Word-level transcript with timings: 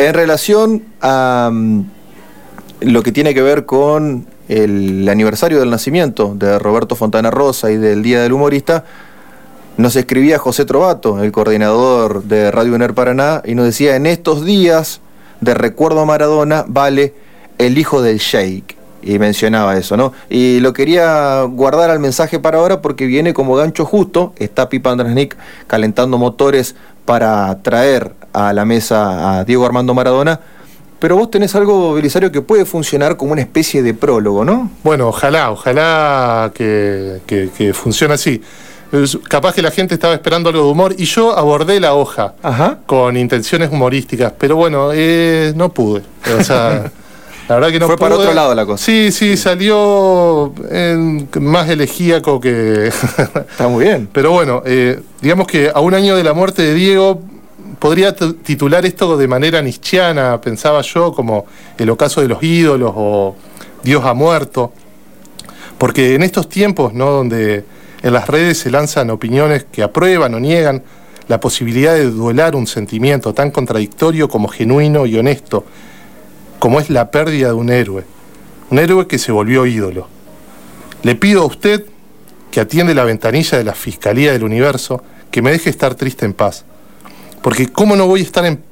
En 0.00 0.14
relación 0.14 0.82
a 1.02 1.50
mm, 1.52 1.84
lo 2.80 3.02
que 3.02 3.12
tiene 3.12 3.34
que 3.34 3.42
ver 3.42 3.66
con 3.66 4.24
el 4.48 5.06
aniversario 5.06 5.60
del 5.60 5.68
nacimiento 5.68 6.32
de 6.34 6.58
Roberto 6.58 6.96
Fontana 6.96 7.30
Rosa 7.30 7.70
y 7.70 7.76
del 7.76 8.02
Día 8.02 8.22
del 8.22 8.32
Humorista, 8.32 8.86
nos 9.76 9.96
escribía 9.96 10.38
José 10.38 10.64
Trovato, 10.64 11.22
el 11.22 11.32
coordinador 11.32 12.22
de 12.22 12.50
Radio 12.50 12.76
UNER 12.76 12.94
Paraná, 12.94 13.42
y 13.44 13.54
nos 13.54 13.66
decía, 13.66 13.94
en 13.94 14.06
estos 14.06 14.42
días 14.42 15.02
de 15.42 15.52
recuerdo 15.52 16.00
a 16.00 16.06
Maradona 16.06 16.64
vale 16.66 17.12
el 17.58 17.76
hijo 17.76 18.00
del 18.00 18.16
Sheikh. 18.16 18.76
Y 19.02 19.18
mencionaba 19.18 19.76
eso, 19.76 19.98
¿no? 19.98 20.14
Y 20.30 20.60
lo 20.60 20.72
quería 20.72 21.42
guardar 21.42 21.90
al 21.90 22.00
mensaje 22.00 22.38
para 22.38 22.56
ahora 22.56 22.80
porque 22.80 23.04
viene 23.04 23.34
como 23.34 23.54
gancho 23.54 23.84
justo, 23.84 24.32
está 24.38 24.70
Pipa 24.70 24.92
Andrasnik 24.92 25.36
calentando 25.66 26.16
motores 26.16 26.74
para 27.04 27.58
traer 27.60 28.12
a 28.32 28.52
la 28.52 28.64
mesa 28.64 29.38
a 29.38 29.44
Diego 29.44 29.64
Armando 29.66 29.94
Maradona, 29.94 30.40
pero 31.00 31.16
vos 31.16 31.30
tenés 31.30 31.54
algo, 31.54 31.94
Belisario, 31.94 32.30
que 32.30 32.42
puede 32.42 32.66
funcionar 32.66 33.16
como 33.16 33.32
una 33.32 33.40
especie 33.40 33.82
de 33.82 33.94
prólogo, 33.94 34.44
¿no? 34.44 34.70
Bueno, 34.84 35.08
ojalá, 35.08 35.50
ojalá 35.50 36.52
que, 36.54 37.20
que, 37.26 37.72
funcione 37.72 38.14
así. 38.14 38.42
Capaz 39.28 39.54
que 39.54 39.62
la 39.62 39.70
gente 39.70 39.94
estaba 39.94 40.12
esperando 40.12 40.50
algo 40.50 40.64
de 40.64 40.70
humor 40.70 40.94
y 40.98 41.06
yo 41.06 41.36
abordé 41.36 41.80
la 41.80 41.94
hoja 41.94 42.34
con 42.84 43.16
intenciones 43.16 43.70
humorísticas, 43.72 44.34
pero 44.38 44.56
bueno, 44.56 44.90
eh, 44.92 45.54
no 45.56 45.70
pude. 45.70 46.02
O 46.38 46.44
sea, 46.44 46.90
la 47.48 47.54
verdad 47.54 47.70
que 47.70 47.80
no 47.80 47.86
Fue 47.86 47.96
para 47.96 48.16
otro 48.16 48.34
lado 48.34 48.54
la 48.54 48.66
cosa. 48.66 48.84
Sí, 48.84 49.10
sí, 49.10 49.38
salió 49.38 50.52
más 51.40 51.70
elegíaco 51.70 52.40
que. 52.40 52.88
Está 52.88 53.68
muy 53.68 53.86
bien. 53.86 54.06
Pero 54.12 54.32
bueno, 54.32 54.62
eh, 54.66 55.00
digamos 55.22 55.46
que 55.46 55.70
a 55.72 55.80
un 55.80 55.94
año 55.94 56.14
de 56.16 56.24
la 56.24 56.34
muerte 56.34 56.60
de 56.60 56.74
Diego, 56.74 57.22
podría 57.80 58.14
titular 58.14 58.84
esto 58.84 59.16
de 59.16 59.26
manera 59.26 59.60
nichiana, 59.62 60.40
pensaba 60.40 60.82
yo, 60.82 61.12
como 61.12 61.46
el 61.78 61.88
ocaso 61.90 62.20
de 62.20 62.28
los 62.28 62.40
ídolos 62.42 62.92
o 62.94 63.34
Dios 63.82 64.04
ha 64.04 64.14
muerto. 64.14 64.72
Porque 65.78 66.14
en 66.14 66.22
estos 66.22 66.48
tiempos, 66.48 66.92
¿no? 66.92 67.10
Donde 67.10 67.64
en 68.02 68.12
las 68.12 68.28
redes 68.28 68.58
se 68.58 68.70
lanzan 68.70 69.10
opiniones 69.10 69.64
que 69.64 69.82
aprueban 69.82 70.34
o 70.34 70.40
niegan 70.40 70.82
la 71.26 71.40
posibilidad 71.40 71.94
de 71.94 72.10
duelar 72.10 72.54
un 72.54 72.66
sentimiento 72.66 73.32
tan 73.32 73.50
contradictorio 73.50 74.28
como 74.28 74.48
genuino 74.48 75.06
y 75.06 75.16
honesto, 75.16 75.64
como 76.58 76.80
es 76.80 76.90
la 76.90 77.10
pérdida 77.10 77.48
de 77.48 77.54
un 77.54 77.70
héroe, 77.70 78.04
un 78.70 78.78
héroe 78.78 79.06
que 79.06 79.18
se 79.18 79.32
volvió 79.32 79.64
ídolo. 79.64 80.06
Le 81.02 81.14
pido 81.14 81.42
a 81.42 81.46
usted 81.46 81.86
que 82.50 82.60
atiende 82.60 82.94
la 82.94 83.04
ventanilla 83.04 83.56
de 83.56 83.64
la 83.64 83.72
Fiscalía 83.72 84.32
del 84.32 84.44
Universo, 84.44 85.02
que 85.30 85.40
me 85.40 85.50
deje 85.50 85.70
estar 85.70 85.94
triste 85.94 86.26
en 86.26 86.34
paz 86.34 86.66
porque 87.42 87.70
¿cómo 87.70 87.96
no 87.96 88.06
voy 88.06 88.20
a 88.20 88.24
estar 88.24 88.44
en, 88.44 88.62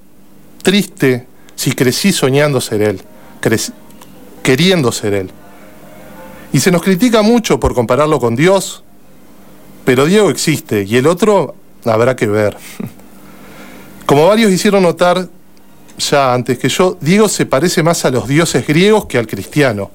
triste 0.62 1.27
si 1.55 1.72
crecí 1.72 2.12
soñando 2.12 2.61
ser 2.61 2.83
Él, 2.83 3.00
queriendo 4.42 4.92
ser 4.92 5.14
Él? 5.14 5.30
Y 6.52 6.61
se 6.61 6.70
nos 6.70 6.83
critica 6.83 7.22
mucho 7.22 7.61
por 7.61 7.74
compararlo 7.74 8.19
con 8.19 8.36
Dios, 8.36 8.83
pero 9.84 10.06
Diego 10.06 10.30
existe 10.30 10.84
y 10.84 10.96
el 10.96 11.06
otro 11.06 11.55
habrá 11.84 12.16
que 12.16 12.27
ver. 12.27 12.56
Como 14.06 14.27
varios 14.27 14.50
hicieron 14.52 14.83
notar 14.83 15.28
ya 15.98 16.33
antes 16.33 16.58
que 16.58 16.69
yo, 16.69 16.96
Diego 17.00 17.28
se 17.28 17.44
parece 17.44 17.83
más 17.83 18.05
a 18.05 18.11
los 18.11 18.28
dioses 18.28 18.66
griegos 18.66 19.06
que 19.06 19.19
al 19.19 19.27
cristiano. 19.27 19.91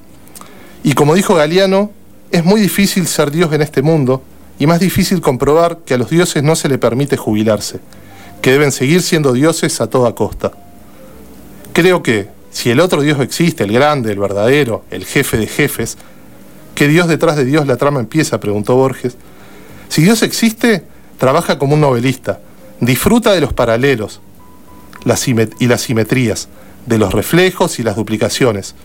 Y 0.84 0.94
como 0.94 1.16
dijo 1.16 1.34
Galeano, 1.34 1.92
es 2.30 2.44
muy 2.44 2.60
difícil 2.60 3.08
ser 3.08 3.32
Dios 3.32 3.54
en 3.54 3.62
este 3.62 3.82
mundo 3.82 4.22
y 4.60 4.68
más 4.68 4.80
difícil 4.80 5.22
comprobar 5.22 5.80
que 5.86 5.94
a 5.94 5.98
los 5.98 6.10
dioses 6.10 6.44
no 6.44 6.56
se 6.56 6.68
le 6.68 6.78
permite 6.78 7.16
jubilarse 7.16 7.80
que 8.44 8.52
deben 8.52 8.74
seguir 8.74 9.02
siendo 9.02 9.32
dioses 9.32 9.80
a 9.80 9.88
toda 9.88 10.16
costa. 10.16 10.52
Creo 11.72 12.04
que, 12.04 12.28
si 12.52 12.70
el 12.72 12.82
otro 12.82 13.02
Dios 13.02 13.22
existe, 13.22 13.64
el 13.64 13.72
grande, 13.72 14.12
el 14.12 14.20
verdadero, 14.20 14.84
el 14.92 15.06
jefe 15.06 15.38
de 15.38 15.48
jefes, 15.48 15.98
¿qué 16.76 16.90
Dios 16.90 17.08
detrás 17.08 17.38
de 17.38 17.46
Dios 17.46 17.66
la 17.68 17.78
trama 17.78 18.02
empieza? 18.02 18.42
preguntó 18.42 18.76
Borges. 18.76 19.16
Si 19.88 20.02
Dios 20.02 20.24
existe, 20.24 20.84
trabaja 21.18 21.58
como 21.58 21.76
un 21.76 21.80
novelista, 21.80 22.42
disfruta 22.82 23.32
de 23.32 23.40
los 23.40 23.54
paralelos 23.54 24.20
y 25.60 25.68
las 25.68 25.82
simetrías, 25.82 26.50
de 26.86 26.98
los 26.98 27.14
reflejos 27.14 27.80
y 27.80 27.84
las 27.84 27.96
duplicaciones. 27.96 28.76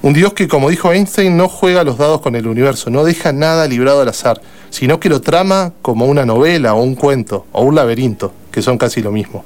Un 0.00 0.12
Dios 0.12 0.32
que, 0.32 0.46
como 0.46 0.70
dijo 0.70 0.92
Einstein, 0.92 1.36
no 1.36 1.48
juega 1.48 1.82
los 1.82 1.98
dados 1.98 2.20
con 2.20 2.36
el 2.36 2.46
universo, 2.46 2.88
no 2.88 3.02
deja 3.02 3.32
nada 3.32 3.66
librado 3.66 4.02
al 4.02 4.08
azar, 4.08 4.40
sino 4.70 5.00
que 5.00 5.08
lo 5.08 5.20
trama 5.20 5.72
como 5.82 6.06
una 6.06 6.24
novela 6.24 6.74
o 6.74 6.82
un 6.82 6.94
cuento 6.94 7.46
o 7.50 7.62
un 7.62 7.74
laberinto 7.74 8.32
que 8.50 8.62
son 8.62 8.78
casi 8.78 9.02
lo 9.02 9.12
mismo. 9.12 9.44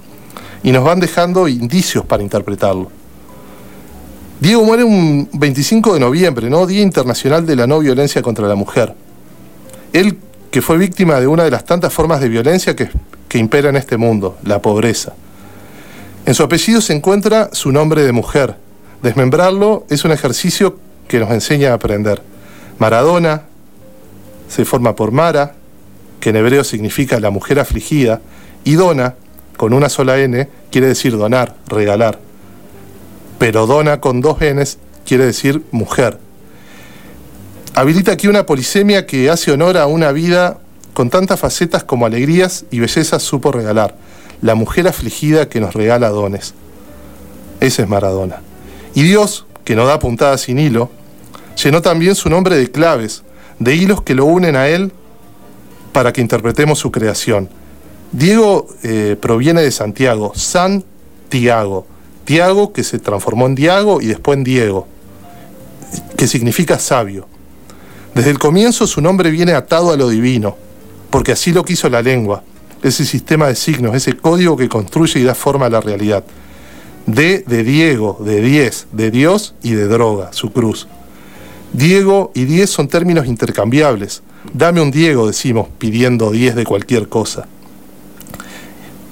Y 0.63 0.73
nos 0.73 0.85
van 0.85 1.01
dejando 1.01 1.49
indicios 1.49 2.05
para 2.05 2.23
interpretarlo. 2.23 2.91
Diego 4.41 4.65
muere 4.65 4.85
un 4.85 5.29
25 5.33 5.95
de 5.95 6.01
noviembre, 6.01 6.51
¿no? 6.51 6.67
Día 6.67 6.83
Internacional 6.83 7.47
de 7.47 7.57
la 7.57 7.67
No 7.67 7.79
Violencia 7.79 8.23
contra 8.23 8.47
la 8.47 8.55
Mujer. 8.55 8.95
Él 9.93 10.19
que 10.55 10.63
fue 10.63 10.79
víctima 10.79 11.19
de 11.19 11.27
una 11.27 11.43
de 11.43 11.51
las 11.51 11.65
tantas 11.65 11.93
formas 11.93 12.21
de 12.21 12.29
violencia 12.29 12.77
que, 12.77 12.89
que 13.29 13.39
impera 13.39 13.71
en 13.71 13.77
este 13.77 13.97
mundo, 13.97 14.39
la 14.45 14.63
pobreza. 14.63 15.13
En 16.27 16.35
su 16.35 16.45
apellido 16.45 16.81
se 16.81 16.93
encuentra 16.93 17.51
su 17.53 17.73
nombre 17.73 18.05
de 18.05 18.13
mujer. 18.13 18.55
Desmembrarlo 19.03 19.85
es 19.91 20.05
un 20.05 20.13
ejercicio 20.13 20.79
que 21.09 21.19
nos 21.19 21.33
enseña 21.33 21.73
a 21.73 21.75
aprender. 21.75 22.23
Maradona 22.79 23.43
se 24.49 24.65
forma 24.65 24.95
por 24.95 25.11
Mara, 25.11 25.55
que 26.21 26.31
en 26.31 26.37
hebreo 26.37 26.63
significa 26.63 27.19
la 27.19 27.31
mujer 27.31 27.59
afligida, 27.59 28.21
y 28.65 28.75
dona, 28.75 29.15
con 29.57 29.73
una 29.73 29.89
sola 29.89 30.19
N, 30.19 30.49
quiere 30.71 30.89
decir 30.89 31.17
donar, 31.17 31.55
regalar. 31.67 32.19
Pero 33.39 33.67
dona 33.67 34.01
con 34.01 34.21
dos 34.21 34.39
Ns 34.41 34.79
quiere 35.07 35.27
decir 35.27 35.63
mujer. 35.71 36.19
Habilita 37.75 38.13
aquí 38.13 38.29
una 38.29 38.47
polisemia 38.47 39.07
que 39.07 39.31
hace 39.31 39.53
honor 39.53 39.77
a 39.77 39.87
una 39.87 40.13
vida 40.13 40.59
con 40.93 41.11
tantas 41.11 41.41
facetas 41.41 41.85
como 41.85 42.07
alegrías 42.07 42.65
y 42.71 42.79
bellezas 42.79 43.23
supo 43.23 43.53
regalar. 43.53 43.97
La 44.41 44.55
mujer 44.55 44.87
afligida 44.87 45.49
que 45.49 45.61
nos 45.61 45.75
regala 45.75 46.09
dones. 46.09 46.55
Ese 47.61 47.83
es 47.83 47.89
Maradona. 47.89 48.41
Y 48.95 49.03
Dios, 49.03 49.47
que 49.65 49.75
no 49.75 49.87
da 49.87 49.99
puntada 49.99 50.39
sin 50.39 50.59
hilo, 50.59 50.91
llenó 51.63 51.83
también 51.83 52.15
su 52.15 52.31
nombre 52.31 52.57
de 52.57 52.71
claves, 52.71 53.23
de 53.59 53.75
hilos 53.75 54.03
que 54.03 54.15
lo 54.15 54.25
unen 54.25 54.55
a 54.57 54.69
Él 54.69 54.93
para 55.93 56.13
que 56.13 56.21
interpretemos 56.21 56.79
su 56.79 56.93
creación. 56.93 57.49
Diego 58.15 58.69
eh, 58.85 59.17
proviene 59.21 59.63
de 59.63 59.73
Santiago, 59.73 60.33
San 60.37 60.85
Tiago. 61.29 61.85
Que 62.73 62.85
se 62.85 63.01
transformó 63.01 63.47
en 63.47 63.57
Diago 63.57 64.01
y 64.01 64.07
después 64.07 64.39
en 64.39 64.45
Diego, 64.45 64.87
que 66.17 66.27
significa 66.27 66.79
sabio. 66.79 67.27
Desde 68.15 68.31
el 68.31 68.39
comienzo 68.39 68.87
su 68.87 69.03
nombre 69.03 69.31
viene 69.31 69.53
atado 69.53 69.93
a 69.93 69.97
lo 69.97 70.09
divino, 70.09 70.57
porque 71.11 71.33
así 71.33 71.53
lo 71.53 71.65
quiso 71.65 71.91
la 71.91 72.01
lengua, 72.01 72.43
ese 72.83 73.05
sistema 73.05 73.49
de 73.49 73.57
signos, 73.57 73.95
ese 73.95 74.17
código 74.17 74.57
que 74.57 74.69
construye 74.69 75.21
y 75.21 75.25
da 75.25 75.35
forma 75.35 75.67
a 75.67 75.71
la 75.71 75.81
realidad. 75.81 76.25
D 77.07 77.45
de 77.47 77.65
Diego, 77.65 78.17
de 78.21 78.41
diez, 78.41 78.87
de 78.93 79.11
Dios 79.11 79.55
y 79.63 79.73
de 79.73 79.87
droga, 79.87 80.33
su 80.33 80.53
cruz. 80.53 80.87
Diego 81.73 82.31
y 82.35 82.45
diez 82.45 82.71
son 82.71 82.87
términos 82.89 83.27
intercambiables. 83.27 84.23
Dame 84.53 84.81
un 84.81 84.93
Diego, 84.93 85.27
decimos, 85.27 85.67
pidiendo 85.79 86.31
diez 86.31 86.55
de 86.55 86.65
cualquier 86.65 87.09
cosa. 87.09 87.49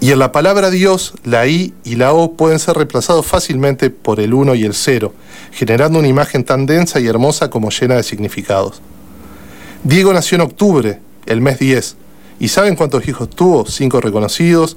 Y 0.03 0.11
en 0.11 0.19
la 0.19 0.33
palabra 0.33 0.71
Dios, 0.71 1.15
la 1.23 1.47
I 1.47 1.75
y 1.85 1.95
la 1.95 2.13
O 2.13 2.33
pueden 2.33 2.59
ser 2.59 2.75
reemplazados 2.75 3.25
fácilmente 3.25 3.89
por 3.89 4.19
el 4.19 4.35
1 4.35 4.57
y 4.57 4.65
el 4.65 4.75
0, 4.75 5.15
generando 5.53 6.01
una 6.01 6.09
imagen 6.09 6.43
tan 6.43 6.67
densa 6.67 6.99
y 6.99 7.07
hermosa 7.07 7.51
como 7.51 7.71
llena 7.71 7.95
de 7.95 8.03
significados. 8.03 8.83
Diego 9.85 10.13
nació 10.13 10.35
en 10.35 10.41
octubre, 10.41 10.99
el 11.27 11.41
mes 11.41 11.61
10, 11.61 11.95
y 12.41 12.49
¿saben 12.49 12.75
cuántos 12.75 13.07
hijos 13.07 13.31
tuvo? 13.31 13.65
Cinco 13.65 14.01
reconocidos, 14.01 14.77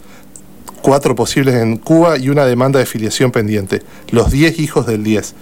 cuatro 0.83 1.15
posibles 1.15 1.55
en 1.55 1.77
Cuba 1.77 2.19
y 2.19 2.29
una 2.29 2.45
demanda 2.45 2.77
de 2.77 2.85
filiación 2.85 3.31
pendiente, 3.31 3.81
los 4.11 4.29
10 4.29 4.59
hijos 4.59 4.85
del 4.85 5.03
10. 5.03 5.33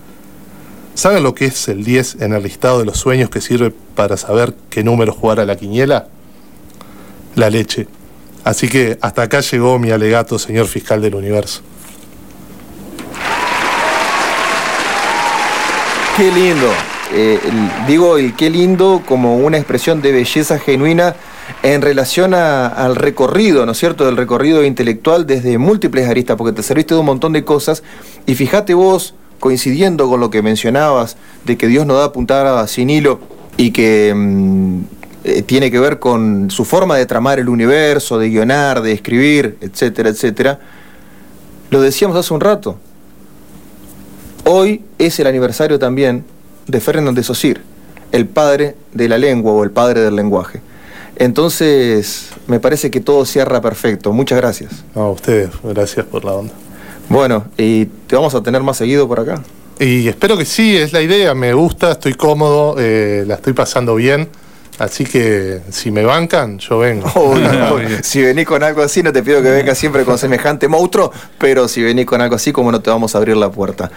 ¿Saben 0.94 1.24
lo 1.24 1.36
que 1.36 1.48
es 1.48 1.68
el 1.68 1.84
10 1.84 2.22
en 2.22 2.32
el 2.32 2.44
listado 2.44 2.80
de 2.80 2.86
los 2.86 3.00
sueños 3.00 3.30
que 3.30 3.42
sirve 3.42 3.74
para 3.96 4.16
saber 4.16 4.56
qué 4.70 4.82
número 4.82 5.12
jugar 5.12 5.42
a 5.42 5.46
la 5.46 5.58
quiniela? 5.58 6.08
La 7.36 7.50
leche. 7.50 7.86
Así 8.44 8.68
que 8.68 8.98
hasta 9.02 9.24
acá 9.24 9.40
llegó 9.40 9.80
mi 9.80 9.92
alegato, 9.92 10.38
señor 10.38 10.68
fiscal 10.68 11.02
del 11.02 11.16
universo. 11.16 11.62
Qué 16.18 16.32
lindo. 16.32 16.68
Eh, 17.16 17.40
digo 17.88 18.18
el 18.18 18.36
qué 18.36 18.50
lindo 18.50 19.02
como 19.08 19.38
una 19.38 19.58
expresión 19.58 20.02
de 20.02 20.12
belleza 20.12 20.60
genuina 20.60 21.16
en 21.62 21.82
relación 21.82 22.34
al 22.34 22.96
recorrido, 22.96 23.66
¿no 23.66 23.72
es 23.72 23.78
cierto?, 23.78 24.06
del 24.06 24.18
recorrido 24.18 24.64
intelectual 24.64 25.26
desde 25.26 25.58
múltiples 25.58 26.08
aristas, 26.08 26.38
porque 26.38 26.54
te 26.54 26.64
serviste 26.64 26.94
de 26.94 27.00
un 27.00 27.06
montón 27.06 27.34
de 27.34 27.44
cosas 27.44 27.84
y 28.26 28.36
fíjate 28.36 28.74
vos, 28.74 29.16
coincidiendo 29.40 30.10
con 30.10 30.20
lo 30.20 30.30
que 30.30 30.42
mencionabas, 30.42 31.18
de 31.46 31.58
que 31.58 31.68
Dios 31.68 31.86
no 31.86 31.96
da 31.96 32.12
puntada 32.14 32.66
sin 32.68 32.90
hilo 32.90 33.20
y 33.58 33.72
que 33.72 34.14
mm, 34.16 34.82
eh, 35.24 35.42
tiene 35.42 35.72
que 35.72 35.80
ver 35.80 36.00
con 36.00 36.52
su 36.52 36.66
forma 36.66 36.98
de 36.98 37.06
tramar 37.06 37.40
el 37.40 37.50
universo, 37.50 38.20
de 38.20 38.30
guionar, 38.30 38.82
de 38.82 38.92
escribir, 38.92 39.58
etcétera, 39.62 40.10
etcétera. 40.10 40.60
Lo 41.70 41.82
decíamos 41.82 42.18
hace 42.18 42.34
un 42.34 42.42
rato. 42.42 42.78
Hoy 44.46 44.84
es 44.98 45.20
el 45.20 45.28
aniversario 45.28 45.80
también 45.80 46.26
de 46.68 46.80
Fernando 46.82 47.14
de 47.14 47.24
Saussure, 47.24 47.62
el 48.12 48.28
padre 48.28 48.76
de 48.92 49.08
la 49.08 49.18
lengua 49.18 49.54
o 49.54 49.64
el 49.64 49.72
padre 49.72 50.02
del 50.02 50.16
lenguaje. 50.16 50.62
Entonces, 51.16 52.30
me 52.48 52.60
parece 52.60 52.92
que 52.92 53.00
todo 53.00 53.26
cierra 53.26 53.62
perfecto. 53.62 54.12
Muchas 54.12 54.40
gracias. 54.40 54.84
No, 54.96 55.04
a 55.04 55.12
ustedes, 55.12 55.50
gracias 55.64 56.06
por 56.06 56.26
la 56.26 56.34
onda. 56.34 56.54
Bueno, 57.08 57.46
¿y 57.58 57.86
te 57.86 58.16
vamos 58.16 58.34
a 58.36 58.42
tener 58.42 58.62
más 58.64 58.78
seguido 58.78 59.08
por 59.08 59.20
acá? 59.20 59.42
Y 59.80 60.08
espero 60.08 60.38
que 60.38 60.46
sí, 60.46 60.76
es 60.76 60.94
la 60.94 61.02
idea, 61.02 61.34
me 61.34 61.54
gusta, 61.54 61.92
estoy 61.92 62.14
cómodo, 62.14 62.76
eh, 62.78 63.24
la 63.28 63.36
estoy 63.36 63.54
pasando 63.54 63.96
bien. 63.96 64.28
Así 64.80 65.04
que 65.04 65.62
si 65.70 65.92
me 65.92 66.04
bancan, 66.04 66.58
yo 66.58 66.80
vengo. 66.80 67.08
si 68.02 68.22
venís 68.22 68.46
con 68.46 68.64
algo 68.64 68.82
así, 68.82 69.04
no 69.04 69.14
te 69.14 69.22
pido 69.22 69.42
que 69.42 69.50
vengas 69.50 69.78
siempre 69.78 70.04
con 70.04 70.18
semejante 70.18 70.68
monstruo, 70.68 71.12
pero 71.38 71.68
si 71.68 71.84
venís 71.84 72.06
con 72.06 72.22
algo 72.22 72.36
así, 72.36 72.52
como 72.52 72.72
no 72.72 72.82
te 72.82 72.90
vamos 72.90 73.14
a 73.16 73.20
abrir 73.20 73.38
la 73.38 73.52
puerta. 73.52 73.92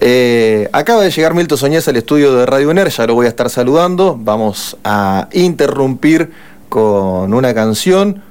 Eh, 0.00 0.68
acaba 0.72 1.02
de 1.02 1.10
llegar 1.10 1.34
Milton 1.34 1.56
Soñez 1.56 1.88
al 1.88 1.96
estudio 1.96 2.34
de 2.34 2.46
Radio 2.46 2.70
UNER, 2.70 2.88
ya 2.88 3.06
lo 3.06 3.14
voy 3.14 3.26
a 3.26 3.28
estar 3.28 3.50
saludando. 3.50 4.18
Vamos 4.18 4.76
a 4.84 5.28
interrumpir 5.32 6.30
con 6.68 7.32
una 7.32 7.54
canción. 7.54 8.22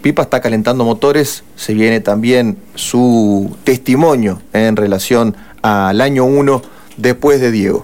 Pipa 0.00 0.22
está 0.22 0.40
calentando 0.40 0.84
motores, 0.84 1.44
se 1.54 1.74
viene 1.74 2.00
también 2.00 2.58
su 2.74 3.56
testimonio 3.62 4.42
en 4.52 4.74
relación 4.74 5.36
al 5.62 6.00
año 6.00 6.24
1 6.24 6.60
después 6.96 7.40
de 7.40 7.52
Diego. 7.52 7.80